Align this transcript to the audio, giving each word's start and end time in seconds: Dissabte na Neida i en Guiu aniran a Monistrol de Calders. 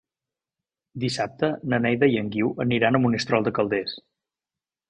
Dissabte 1.03 1.51
na 1.73 1.79
Neida 1.87 2.11
i 2.15 2.19
en 2.23 2.33
Guiu 2.37 2.51
aniran 2.67 2.99
a 3.01 3.05
Monistrol 3.07 3.49
de 3.49 3.55
Calders. 3.59 3.99